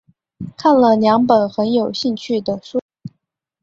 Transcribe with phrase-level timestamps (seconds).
[0.57, 2.81] 看了两本很有兴趣的书